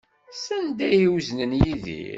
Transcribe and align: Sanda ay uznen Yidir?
Sanda 0.43 0.83
ay 0.95 1.03
uznen 1.13 1.51
Yidir? 1.61 2.09